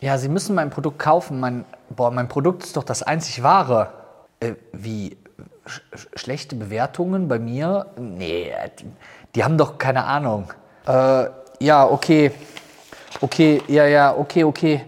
[0.00, 1.40] Ja, Sie müssen mein Produkt kaufen.
[1.40, 3.92] Mein, boah, mein Produkt ist doch das einzig wahre.
[4.40, 5.16] Äh, wie?
[5.66, 5.80] Sch
[6.14, 7.86] schlechte Bewertungen bei mir?
[7.98, 8.52] Nee,
[9.34, 10.52] die, haben doch keine Ahnung.
[10.86, 11.26] Äh,
[11.60, 12.30] ja, okay.
[13.20, 14.84] Okay, ja, ja, okay, okay.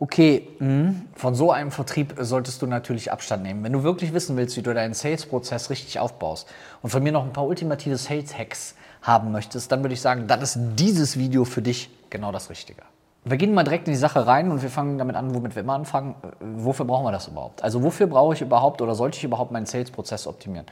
[0.00, 0.94] Okay, mh.
[1.14, 3.62] von so einem Vertrieb solltest du natürlich Abstand nehmen.
[3.62, 6.48] Wenn du wirklich wissen willst, wie du deinen Sales-Prozess richtig aufbaust
[6.82, 10.42] und von mir noch ein paar ultimative Sales-Hacks haben möchtest, dann würde ich sagen, dann
[10.42, 12.82] ist dieses Video für dich genau das Richtige.
[13.26, 15.62] Wir gehen mal direkt in die Sache rein und wir fangen damit an, womit wir
[15.62, 16.14] immer anfangen.
[16.40, 17.64] Wofür brauchen wir das überhaupt?
[17.64, 20.66] Also wofür brauche ich überhaupt oder sollte ich überhaupt meinen Sales-Prozess optimieren?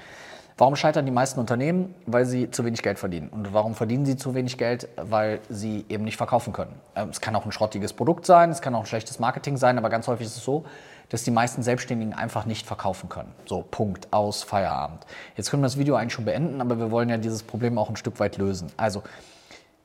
[0.58, 1.94] Warum scheitern die meisten Unternehmen?
[2.04, 3.30] Weil sie zu wenig Geld verdienen.
[3.30, 4.86] Und warum verdienen sie zu wenig Geld?
[4.96, 6.74] Weil sie eben nicht verkaufen können.
[6.94, 9.78] Ähm, es kann auch ein schrottiges Produkt sein, es kann auch ein schlechtes Marketing sein,
[9.78, 10.64] aber ganz häufig ist es so,
[11.08, 13.32] dass die meisten Selbstständigen einfach nicht verkaufen können.
[13.46, 15.06] So, Punkt, aus, Feierabend.
[15.38, 17.88] Jetzt können wir das Video eigentlich schon beenden, aber wir wollen ja dieses Problem auch
[17.88, 18.70] ein Stück weit lösen.
[18.77, 19.02] Also,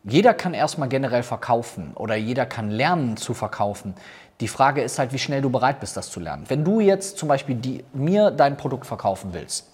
[0.10, 3.94] jeder kann erstmal generell verkaufen oder jeder kann lernen zu verkaufen.
[4.40, 6.46] Die Frage ist halt, wie schnell du bereit bist, das zu lernen.
[6.48, 9.68] Wenn du jetzt zum Beispiel die, mir dein Produkt verkaufen willst,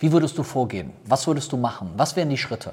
[0.00, 0.92] wie würdest du vorgehen?
[1.04, 1.92] Was würdest du machen?
[1.96, 2.72] Was wären die Schritte?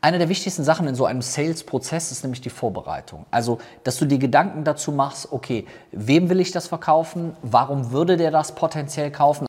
[0.00, 3.26] Eine der wichtigsten Sachen in so einem Sales-Prozess ist nämlich die Vorbereitung.
[3.30, 7.36] Also, dass du dir Gedanken dazu machst, okay, wem will ich das verkaufen?
[7.42, 9.46] Warum würde der das potenziell kaufen?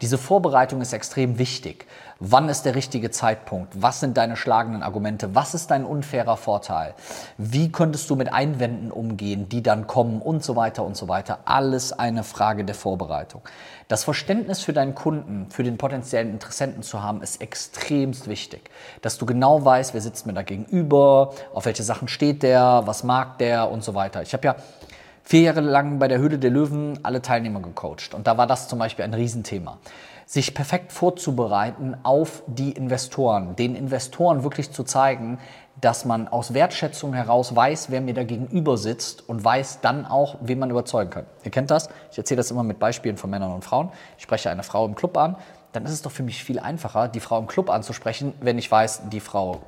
[0.00, 1.86] Diese Vorbereitung ist extrem wichtig.
[2.20, 3.82] Wann ist der richtige Zeitpunkt?
[3.82, 5.34] Was sind deine schlagenden Argumente?
[5.34, 6.94] Was ist dein unfairer Vorteil?
[7.36, 11.40] Wie könntest du mit Einwänden umgehen, die dann kommen und so weiter und so weiter?
[11.44, 13.42] Alles eine Frage der Vorbereitung.
[13.88, 18.70] Das Verständnis für deinen Kunden, für den potenziellen Interessenten zu haben, ist extremst wichtig.
[19.02, 23.04] Dass du genau weißt, wer sitzt mir da gegenüber, auf welche Sachen steht der, was
[23.04, 24.22] mag der und so weiter.
[24.22, 24.56] Ich habe ja
[25.30, 28.14] vier Jahre lang bei der Höhle der Löwen alle Teilnehmer gecoacht.
[28.14, 29.78] Und da war das zum Beispiel ein Riesenthema.
[30.26, 35.38] Sich perfekt vorzubereiten auf die Investoren, den Investoren wirklich zu zeigen,
[35.80, 40.34] dass man aus Wertschätzung heraus weiß, wer mir da gegenüber sitzt und weiß dann auch,
[40.40, 41.26] wen man überzeugen kann.
[41.44, 41.90] Ihr kennt das?
[42.10, 43.90] Ich erzähle das immer mit Beispielen von Männern und Frauen.
[44.16, 45.36] Ich spreche eine Frau im Club an,
[45.70, 48.68] dann ist es doch für mich viel einfacher, die Frau im Club anzusprechen, wenn ich
[48.68, 49.60] weiß, die Frau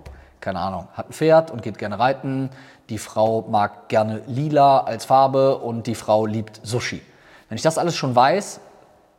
[0.43, 2.51] keine Ahnung, hat ein Pferd und geht gerne reiten.
[2.91, 7.01] Die Frau mag gerne lila als Farbe und die Frau liebt Sushi.
[7.49, 8.61] Wenn ich das alles schon weiß,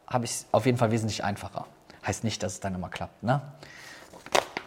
[0.07, 1.65] habe ich es auf jeden Fall wesentlich einfacher.
[2.05, 3.41] Heißt nicht, dass es dann immer klappt, ne?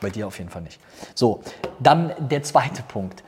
[0.00, 0.80] Bei dir auf jeden Fall nicht.
[1.14, 1.42] So,
[1.78, 3.22] dann der zweite Punkt.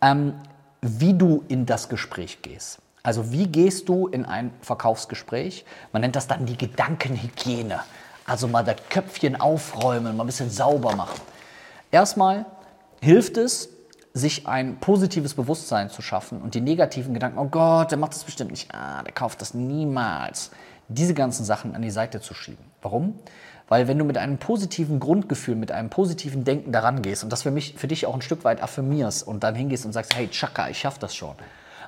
[0.00, 0.34] Ähm,
[0.80, 2.78] wie du in das Gespräch gehst.
[3.04, 5.64] Also wie gehst du in ein Verkaufsgespräch?
[5.92, 7.80] Man nennt das dann die Gedankenhygiene.
[8.26, 11.20] Also mal das Köpfchen aufräumen, mal ein bisschen sauber machen.
[11.90, 12.46] Erstmal
[13.02, 13.68] hilft es,
[14.14, 18.22] sich ein positives Bewusstsein zu schaffen und die negativen Gedanken, oh Gott, der macht das
[18.22, 20.52] bestimmt nicht, ah, der kauft das niemals,
[20.88, 22.64] diese ganzen Sachen an die Seite zu schieben.
[22.80, 23.18] Warum?
[23.68, 27.42] Weil wenn du mit einem positiven Grundgefühl, mit einem positiven Denken daran gehst und das
[27.42, 30.28] für, mich, für dich auch ein Stück weit affirmierst und dann hingehst und sagst, hey,
[30.28, 31.34] Chaka, ich schaffe das schon.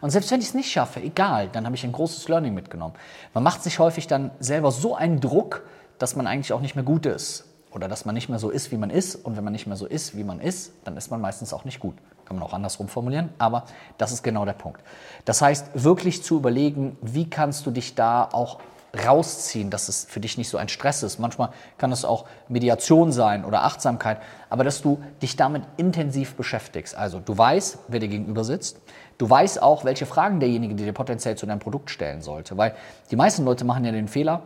[0.01, 2.95] Und selbst wenn ich es nicht schaffe, egal, dann habe ich ein großes Learning mitgenommen.
[3.35, 5.65] Man macht sich häufig dann selber so einen Druck,
[5.99, 8.71] dass man eigentlich auch nicht mehr gut ist oder dass man nicht mehr so ist,
[8.71, 9.17] wie man ist.
[9.17, 11.65] Und wenn man nicht mehr so ist, wie man ist, dann ist man meistens auch
[11.65, 11.97] nicht gut.
[12.25, 13.65] Kann man auch andersrum formulieren, aber
[13.99, 14.81] das ist genau der Punkt.
[15.25, 18.61] Das heißt, wirklich zu überlegen, wie kannst du dich da auch
[19.05, 21.19] rausziehen, dass es für dich nicht so ein Stress ist.
[21.19, 24.19] Manchmal kann es auch Mediation sein oder Achtsamkeit,
[24.51, 26.95] aber dass du dich damit intensiv beschäftigst.
[26.95, 28.79] Also du weißt, wer dir gegenüber sitzt.
[29.19, 32.57] Du weißt auch, welche Fragen derjenige dir potenziell zu deinem Produkt stellen sollte.
[32.57, 32.75] Weil
[33.11, 34.43] die meisten Leute machen ja den Fehler,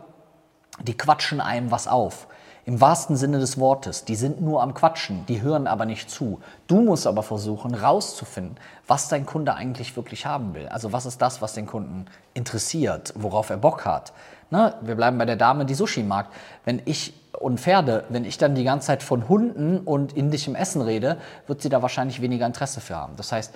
[0.81, 2.27] die quatschen einem was auf.
[2.69, 4.05] Im wahrsten Sinne des Wortes.
[4.05, 6.39] Die sind nur am Quatschen, die hören aber nicht zu.
[6.67, 10.67] Du musst aber versuchen, rauszufinden, was dein Kunde eigentlich wirklich haben will.
[10.67, 14.13] Also was ist das, was den Kunden interessiert, worauf er Bock hat.
[14.51, 14.75] Ne?
[14.81, 16.27] Wir bleiben bei der Dame, die Sushi mag.
[16.63, 20.83] Wenn ich und Pferde, wenn ich dann die ganze Zeit von Hunden und indischem Essen
[20.83, 23.15] rede, wird sie da wahrscheinlich weniger Interesse für haben.
[23.15, 23.51] Das heißt,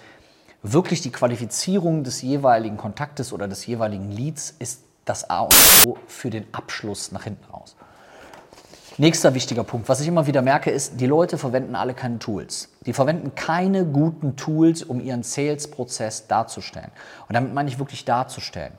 [0.64, 5.54] wirklich die Qualifizierung des jeweiligen Kontaktes oder des jeweiligen Leads ist das A und
[5.86, 7.76] O für den Abschluss nach hinten raus.
[8.98, 12.70] Nächster wichtiger Punkt, was ich immer wieder merke, ist, die Leute verwenden alle keine Tools.
[12.86, 16.92] Die verwenden keine guten Tools, um ihren Sales-Prozess darzustellen.
[17.28, 18.74] Und damit meine ich wirklich darzustellen.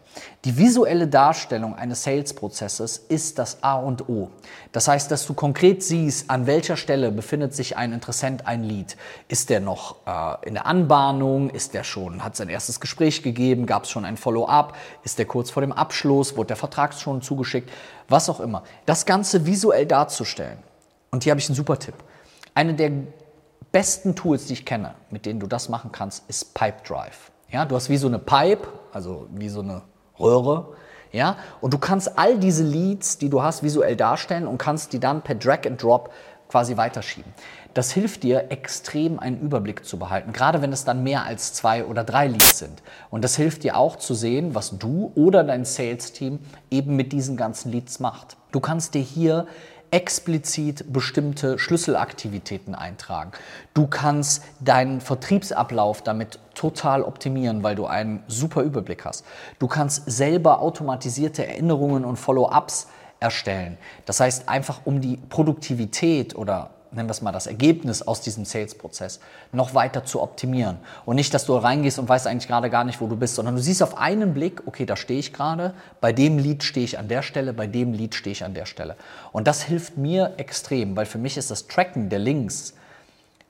[0.44, 4.30] Die visuelle Darstellung eines Sales-Prozesses ist das A und O.
[4.72, 8.96] Das heißt, dass du konkret siehst, an welcher Stelle befindet sich ein Interessent, ein Lead.
[9.28, 11.48] Ist der noch äh, in der Anbahnung?
[11.50, 13.66] Ist der schon, hat sein erstes Gespräch gegeben?
[13.66, 14.76] Gab es schon ein Follow-up?
[15.02, 16.36] Ist der kurz vor dem Abschluss?
[16.36, 17.70] Wurde der Vertrag schon zugeschickt?
[18.08, 18.64] Was auch immer.
[18.84, 20.58] Das Ganze visuell darzustellen.
[21.10, 21.94] Und hier habe ich einen super Tipp.
[22.54, 22.90] Eine der
[23.74, 27.32] besten Tools, die ich kenne, mit denen du das machen kannst, ist Pipedrive.
[27.50, 29.82] Ja, du hast wie so eine Pipe, also wie so eine
[30.16, 30.74] Röhre,
[31.10, 35.00] ja, und du kannst all diese Leads, die du hast, visuell darstellen und kannst die
[35.00, 36.12] dann per Drag and Drop
[36.48, 37.34] quasi weiterschieben.
[37.72, 41.84] Das hilft dir extrem einen Überblick zu behalten, gerade wenn es dann mehr als zwei
[41.84, 42.80] oder drei Leads sind.
[43.10, 46.38] Und das hilft dir auch zu sehen, was du oder dein Sales-Team
[46.70, 48.36] eben mit diesen ganzen Leads macht.
[48.52, 49.48] Du kannst dir hier
[49.94, 53.30] explizit bestimmte Schlüsselaktivitäten eintragen.
[53.74, 59.24] Du kannst deinen Vertriebsablauf damit total optimieren, weil du einen super Überblick hast.
[59.60, 62.88] Du kannst selber automatisierte Erinnerungen und Follow-ups
[63.20, 63.78] erstellen.
[64.04, 68.44] Das heißt, einfach um die Produktivität oder nennen wir es mal das Ergebnis aus diesem
[68.44, 69.20] Sales-Prozess,
[69.52, 70.78] noch weiter zu optimieren.
[71.04, 73.56] Und nicht, dass du reingehst und weißt eigentlich gerade gar nicht, wo du bist, sondern
[73.56, 76.98] du siehst auf einen Blick, okay, da stehe ich gerade, bei dem Lied stehe ich
[76.98, 78.96] an der Stelle, bei dem Lied stehe ich an der Stelle.
[79.32, 82.74] Und das hilft mir extrem, weil für mich ist das Tracken der Links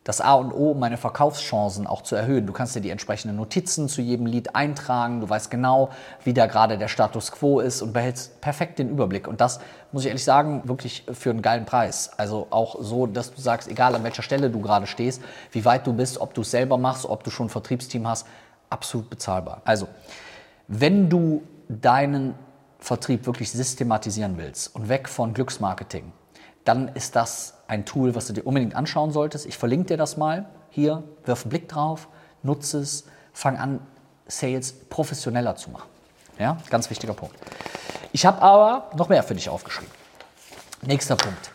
[0.04, 2.46] das A und O, um meine Verkaufschancen auch zu erhöhen.
[2.46, 5.22] Du kannst dir die entsprechenden Notizen zu jedem Lied eintragen.
[5.22, 5.88] Du weißt genau,
[6.24, 9.26] wie da gerade der Status quo ist und behältst perfekt den Überblick.
[9.26, 9.60] Und das
[9.92, 12.10] muss ich ehrlich sagen, wirklich für einen geilen Preis.
[12.18, 15.22] Also auch so, dass du sagst, egal an welcher Stelle du gerade stehst,
[15.52, 18.26] wie weit du bist, ob du es selber machst, ob du schon ein Vertriebsteam hast,
[18.68, 19.62] absolut bezahlbar.
[19.64, 19.88] Also,
[20.68, 22.34] wenn du deinen
[22.78, 26.12] Vertrieb wirklich systematisieren willst und weg von Glücksmarketing,
[26.64, 29.46] dann ist das ein Tool, was du dir unbedingt anschauen solltest.
[29.46, 32.08] Ich verlinke dir das mal hier, wirf einen Blick drauf,
[32.42, 33.80] nutze es, fang an,
[34.26, 35.88] Sales professioneller zu machen.
[36.38, 37.36] Ja, ganz wichtiger Punkt.
[38.12, 39.92] Ich habe aber noch mehr für dich aufgeschrieben.
[40.82, 41.50] Nächster Punkt.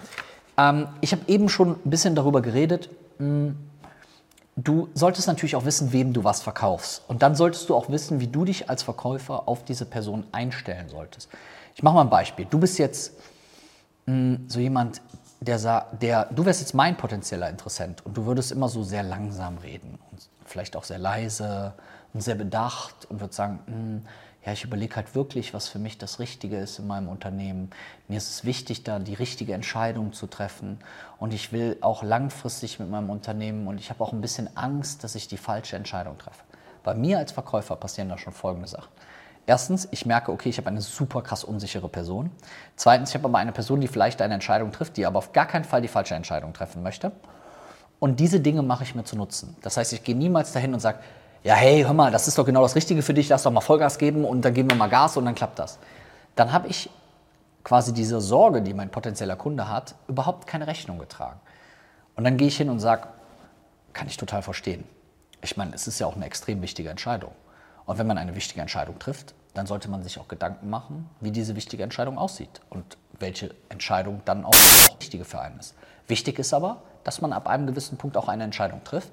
[0.58, 2.90] Ähm, ich habe eben schon ein bisschen darüber geredet.
[3.18, 3.58] Hm,
[4.56, 7.04] du solltest natürlich auch wissen, wem du was verkaufst.
[7.08, 10.90] Und dann solltest du auch wissen, wie du dich als Verkäufer auf diese Person einstellen
[10.90, 11.30] solltest.
[11.76, 12.46] Ich mache mal ein Beispiel.
[12.50, 13.14] Du bist jetzt
[14.48, 15.02] so jemand,
[15.41, 19.57] der, der, du wärst jetzt mein potenzieller Interessent und du würdest immer so sehr langsam
[19.57, 21.74] reden und vielleicht auch sehr leise
[22.13, 24.06] und sehr bedacht und würdest sagen, hm,
[24.45, 27.71] ja, ich überlege halt wirklich, was für mich das Richtige ist in meinem Unternehmen.
[28.07, 30.80] Mir ist es wichtig, da die richtige Entscheidung zu treffen
[31.19, 35.03] und ich will auch langfristig mit meinem Unternehmen und ich habe auch ein bisschen Angst,
[35.03, 36.44] dass ich die falsche Entscheidung treffe.
[36.83, 38.89] Bei mir als Verkäufer passieren da schon folgende Sachen.
[39.50, 42.30] Erstens, ich merke, okay, ich habe eine super krass unsichere Person.
[42.75, 45.48] Zweitens, ich habe aber eine Person, die vielleicht eine Entscheidung trifft, die aber auf gar
[45.48, 47.12] keinen Fall die falsche Entscheidung treffen möchte.
[47.98, 49.56] Und diese Dinge mache ich mir zu nutzen.
[49.63, 51.00] Das heißt, ich gehe niemals dahin und sage,
[51.44, 53.62] ja, hey, hör mal, das ist doch genau das Richtige für dich, lass doch mal
[53.62, 55.80] Vollgas geben und dann geben wir mal Gas und dann klappt das.
[56.36, 56.92] Dann habe ich
[57.63, 61.40] quasi diese Sorge, die mein potenzieller Kunde hat, überhaupt keine Rechnung getragen.
[62.16, 63.07] Und dann gehe ich hin und sage,
[63.94, 64.84] kann ich total verstehen.
[65.42, 67.31] Ich meine, es ist ja auch eine extrem wichtige Entscheidung.
[67.88, 71.31] Und wenn man eine wichtige Entscheidung trifft, dann sollte man sich auch Gedanken machen, wie
[71.31, 75.75] diese wichtige Entscheidung aussieht und welche Entscheidung dann auch die richtige für einen ist.
[76.07, 79.12] Wichtig ist aber, dass man ab einem gewissen Punkt auch eine Entscheidung trifft,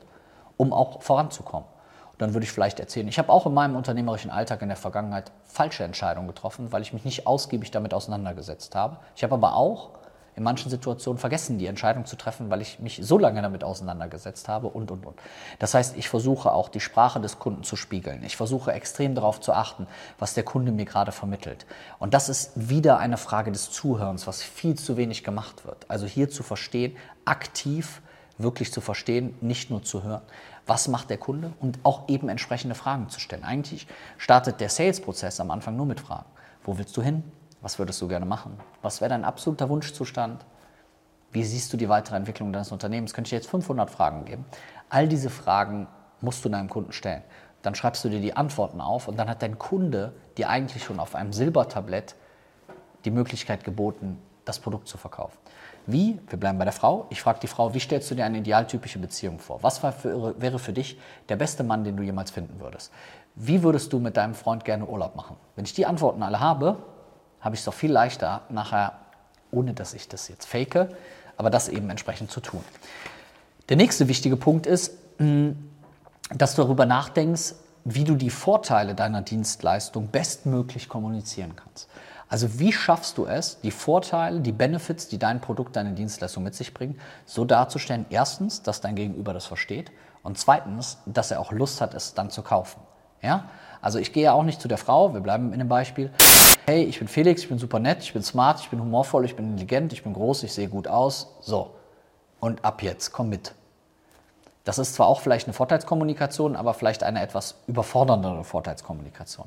[0.56, 1.68] um auch voranzukommen.
[2.12, 4.76] Und dann würde ich vielleicht erzählen, ich habe auch in meinem unternehmerischen Alltag in der
[4.76, 8.96] Vergangenheit falsche Entscheidungen getroffen, weil ich mich nicht ausgiebig damit auseinandergesetzt habe.
[9.14, 9.90] Ich habe aber auch
[10.36, 14.48] in manchen Situationen vergessen, die Entscheidung zu treffen, weil ich mich so lange damit auseinandergesetzt
[14.48, 15.18] habe und, und, und.
[15.58, 18.22] Das heißt, ich versuche auch die Sprache des Kunden zu spiegeln.
[18.22, 19.86] Ich versuche extrem darauf zu achten,
[20.18, 21.64] was der Kunde mir gerade vermittelt.
[21.98, 25.86] Und das ist wieder eine Frage des Zuhörens, was viel zu wenig gemacht wird.
[25.88, 28.02] Also hier zu verstehen, aktiv
[28.38, 30.22] wirklich zu verstehen, nicht nur zu hören.
[30.66, 31.52] Was macht der Kunde?
[31.60, 33.44] Und auch eben entsprechende Fragen zu stellen.
[33.44, 33.86] Eigentlich
[34.18, 36.26] startet der Sales-Prozess am Anfang nur mit Fragen.
[36.62, 37.22] Wo willst du hin?
[37.66, 38.60] Was würdest du gerne machen?
[38.80, 40.46] Was wäre dein absoluter Wunschzustand?
[41.32, 43.12] Wie siehst du die weitere Entwicklung deines Unternehmens?
[43.12, 44.44] Könnte ich jetzt 500 Fragen geben.
[44.88, 45.88] All diese Fragen
[46.20, 47.24] musst du deinem Kunden stellen.
[47.62, 51.00] Dann schreibst du dir die Antworten auf und dann hat dein Kunde dir eigentlich schon
[51.00, 52.14] auf einem Silbertablett
[53.04, 55.36] die Möglichkeit geboten, das Produkt zu verkaufen.
[55.86, 56.20] Wie?
[56.28, 57.06] Wir bleiben bei der Frau.
[57.10, 59.64] Ich frage die Frau, wie stellst du dir eine idealtypische Beziehung vor?
[59.64, 62.92] Was für, wäre für dich der beste Mann, den du jemals finden würdest?
[63.34, 65.36] Wie würdest du mit deinem Freund gerne Urlaub machen?
[65.56, 66.78] Wenn ich die Antworten alle habe,
[67.46, 68.92] habe ich es doch viel leichter, nachher,
[69.52, 70.88] ohne dass ich das jetzt fake,
[71.36, 72.62] aber das eben entsprechend zu tun.
[73.68, 75.50] Der nächste wichtige Punkt ist, mm,
[76.34, 81.88] dass du darüber nachdenkst, wie du die Vorteile deiner Dienstleistung bestmöglich kommunizieren kannst.
[82.28, 86.56] Also wie schaffst du es, die Vorteile, die Benefits, die dein Produkt, deine Dienstleistung mit
[86.56, 89.92] sich bringen, so darzustellen, erstens, dass dein Gegenüber das versteht
[90.24, 92.80] und zweitens, dass er auch Lust hat, es dann zu kaufen.
[93.26, 93.44] Ja?
[93.82, 96.10] Also ich gehe ja auch nicht zu der Frau, wir bleiben in dem Beispiel.
[96.66, 99.36] Hey, ich bin Felix, ich bin super nett, ich bin smart, ich bin humorvoll, ich
[99.36, 101.36] bin intelligent, ich bin groß, ich sehe gut aus.
[101.40, 101.74] So.
[102.40, 103.52] Und ab jetzt, komm mit.
[104.64, 109.46] Das ist zwar auch vielleicht eine Vorteilskommunikation, aber vielleicht eine etwas überforderndere Vorteilskommunikation.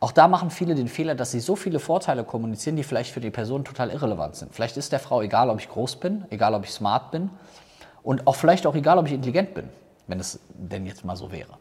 [0.00, 3.20] Auch da machen viele den Fehler, dass sie so viele Vorteile kommunizieren, die vielleicht für
[3.20, 4.54] die Person total irrelevant sind.
[4.54, 7.30] Vielleicht ist der Frau egal, ob ich groß bin, egal, ob ich smart bin
[8.02, 9.68] und auch vielleicht auch egal, ob ich intelligent bin,
[10.06, 11.58] wenn es denn jetzt mal so wäre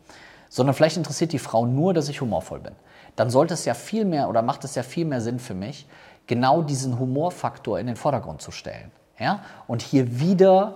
[0.50, 2.74] sondern vielleicht interessiert die Frau nur, dass ich humorvoll bin.
[3.16, 5.88] Dann sollte es ja viel mehr oder macht es ja viel mehr Sinn für mich,
[6.28, 8.92] genau diesen Humorfaktor in den Vordergrund zu stellen.
[9.20, 9.44] Ja?
[9.68, 10.76] Und hier wieder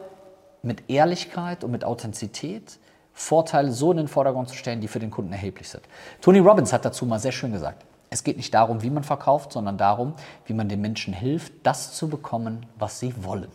[0.64, 2.80] mit Ehrlichkeit und mit Authentizität
[3.14, 5.84] Vorteile so in den Vordergrund zu stellen, die für den Kunden erheblich sind.
[6.22, 9.54] Tony Robbins hat dazu mal sehr schön gesagt, es geht nicht darum, wie man verkauft,
[9.54, 10.14] sondern darum,
[10.46, 13.50] wie man den Menschen hilft, das zu bekommen, was sie wollen.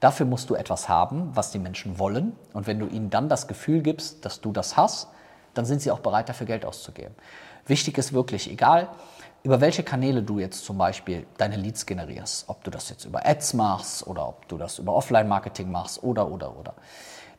[0.00, 2.32] Dafür musst du etwas haben, was die Menschen wollen.
[2.52, 5.08] Und wenn du ihnen dann das Gefühl gibst, dass du das hast,
[5.54, 7.14] dann sind sie auch bereit, dafür Geld auszugeben.
[7.66, 8.88] Wichtig ist wirklich, egal
[9.44, 13.26] über welche Kanäle du jetzt zum Beispiel deine Leads generierst, ob du das jetzt über
[13.26, 16.74] Ads machst oder ob du das über Offline-Marketing machst oder, oder, oder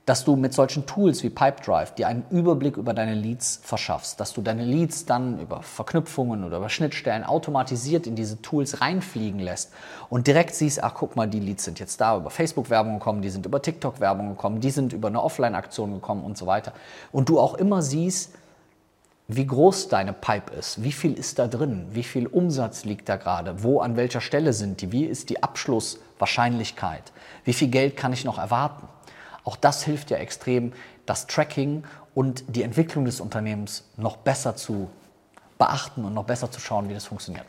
[0.05, 4.33] dass du mit solchen Tools wie Pipedrive dir einen Überblick über deine Leads verschaffst, dass
[4.33, 9.71] du deine Leads dann über Verknüpfungen oder über Schnittstellen automatisiert in diese Tools reinfliegen lässt
[10.09, 13.29] und direkt siehst, ach guck mal, die Leads sind jetzt da über Facebook-Werbung gekommen, die
[13.29, 16.73] sind über TikTok-Werbung gekommen, die sind über eine Offline-Aktion gekommen und so weiter.
[17.13, 18.33] Und du auch immer siehst,
[19.29, 23.15] wie groß deine Pipe ist, wie viel ist da drin, wie viel Umsatz liegt da
[23.15, 27.13] gerade, wo an welcher Stelle sind die, wie ist die Abschlusswahrscheinlichkeit,
[27.45, 28.85] wie viel Geld kann ich noch erwarten.
[29.43, 30.73] Auch das hilft ja extrem,
[31.05, 31.83] das Tracking
[32.15, 34.89] und die Entwicklung des Unternehmens noch besser zu
[35.57, 37.45] beachten und noch besser zu schauen, wie das funktioniert.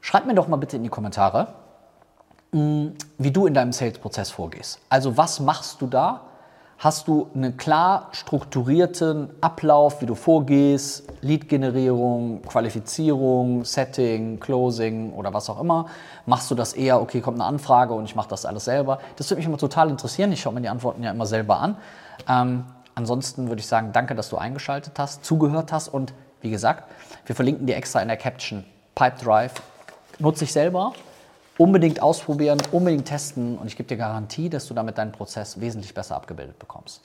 [0.00, 1.54] Schreib mir doch mal bitte in die Kommentare,
[2.52, 4.80] mm, wie du in deinem Sales-Prozess vorgehst.
[4.88, 6.22] Also was machst du da,
[6.78, 15.48] Hast du einen klar strukturierten Ablauf, wie du vorgehst, Lead-Generierung, Qualifizierung, Setting, Closing oder was
[15.48, 15.86] auch immer?
[16.26, 18.98] Machst du das eher, okay, kommt eine Anfrage und ich mache das alles selber?
[19.16, 20.30] Das würde mich immer total interessieren.
[20.32, 21.78] Ich schaue mir die Antworten ja immer selber an.
[22.28, 22.64] Ähm,
[22.94, 26.92] ansonsten würde ich sagen, danke, dass du eingeschaltet hast, zugehört hast und wie gesagt,
[27.24, 28.64] wir verlinken dir extra in der Caption
[28.94, 29.52] Pipedrive.
[30.18, 30.92] Nutze ich selber
[31.58, 35.94] Unbedingt ausprobieren, unbedingt testen und ich gebe dir Garantie, dass du damit deinen Prozess wesentlich
[35.94, 37.02] besser abgebildet bekommst.